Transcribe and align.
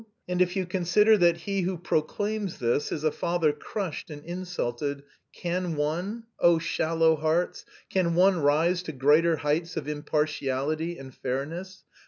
And 0.27 0.41
if 0.41 0.55
you 0.55 0.65
consider 0.65 1.15
that 1.19 1.37
he 1.41 1.61
who 1.61 1.77
proclaims 1.77 2.57
this 2.57 2.91
is 2.91 3.03
a 3.03 3.11
father 3.11 3.53
crushed 3.53 4.09
and 4.09 4.25
insulted, 4.25 5.03
can 5.31 5.75
one 5.75 6.23
oh, 6.39 6.57
shallow 6.57 7.15
hearts 7.15 7.65
can 7.87 8.15
one 8.15 8.39
rise 8.39 8.81
to 8.81 8.93
greater 8.93 9.35
heights 9.35 9.77
of 9.77 9.87
impartiality 9.87 10.97
and 10.97 11.13
fairness?... 11.13 11.83